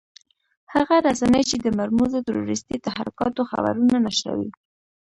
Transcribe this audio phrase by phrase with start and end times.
[0.73, 4.49] هغه رسنۍ چې د مرموزو تروريستي تحرکاتو خبرونه نشروي.